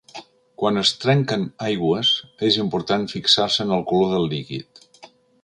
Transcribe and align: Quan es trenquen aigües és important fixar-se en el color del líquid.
Quan 0.61 0.79
es 0.81 0.93
trenquen 1.03 1.43
aigües 1.65 2.13
és 2.49 2.57
important 2.65 3.07
fixar-se 3.13 3.63
en 3.69 3.75
el 3.79 3.87
color 3.93 4.13
del 4.17 4.29
líquid. 4.35 4.85